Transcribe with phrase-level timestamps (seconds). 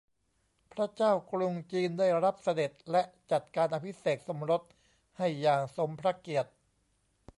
[0.71, 4.61] พระเจ้ากรุงจีนได้รับเสด็จและจัดการอภิเษกสมรส
[5.17, 6.51] ให้อย่างสมพระเกียรติ